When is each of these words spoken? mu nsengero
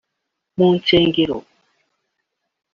mu 0.57 0.67
nsengero 0.77 1.37